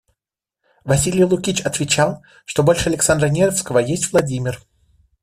Василий 0.83 1.23
Лукич 1.23 1.61
отвечал, 1.61 2.23
что 2.43 2.63
больше 2.63 2.89
Александра 2.89 3.27
Невского 3.27 3.77
есть 3.77 4.11
Владимир. 4.11 4.59